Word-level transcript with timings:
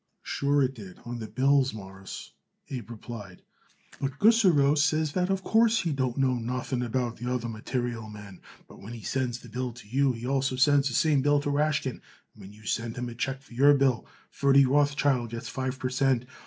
"Sure 0.23 0.63
it 0.63 0.73
did 0.73 0.97
on 1.05 1.19
the 1.19 1.27
bills, 1.27 1.75
Mawruss," 1.75 2.31
Abe 2.71 2.89
replied; 2.89 3.43
"but 3.99 4.17
Gussarow 4.17 4.73
says 4.75 5.11
that 5.11 5.29
of 5.29 5.43
course 5.43 5.81
he 5.81 5.91
don't 5.93 6.17
know 6.17 6.33
nothing 6.33 6.81
about 6.81 7.17
the 7.17 7.31
other 7.31 7.47
material 7.47 8.09
men, 8.09 8.41
but 8.67 8.81
when 8.81 8.93
he 8.93 9.03
sends 9.03 9.37
the 9.37 9.47
bill 9.47 9.71
to 9.73 9.87
you 9.87 10.11
he 10.13 10.25
also 10.25 10.55
sends 10.55 10.87
the 10.87 10.95
same 10.95 11.21
bill 11.21 11.39
to 11.41 11.51
Rashkin, 11.51 12.01
and 12.01 12.01
when 12.33 12.51
you 12.51 12.65
send 12.65 12.95
him 12.97 13.09
a 13.09 13.13
check 13.13 13.43
for 13.43 13.53
your 13.53 13.75
bill, 13.75 14.07
Ferdy 14.31 14.65
Rothschild 14.65 15.29
gets 15.29 15.49
five 15.49 15.77
per 15.77 15.89
cent. 15.91 16.25